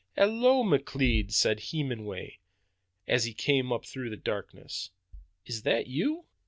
"Hallo, 0.17 0.63
McLeod," 0.63 1.31
said 1.31 1.59
Hemenway 1.59 2.39
as 3.07 3.25
he 3.25 3.35
came 3.35 3.71
up 3.71 3.85
through 3.85 4.09
the 4.09 4.17
darkness, 4.17 4.89
"is 5.45 5.61
that 5.61 5.85
you?" 5.85 6.25